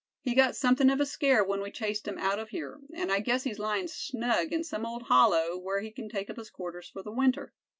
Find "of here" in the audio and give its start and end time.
2.39-2.79